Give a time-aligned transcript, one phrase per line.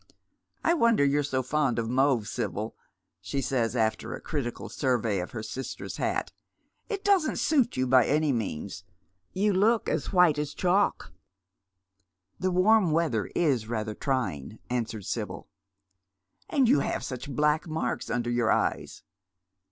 [0.63, 2.75] _"I wonder you are so fond of mauve, Sibyl,"
[3.19, 6.31] she says, after a crifical survey of her sister's hat."
[6.89, 8.83] It doesn't suit you by any means.
[9.31, 11.13] You look as white as chalk.""
[12.39, 15.47] The warm weather is rather trying," answers Sibyl."
[16.49, 19.03] And you have such black marks under your eyes."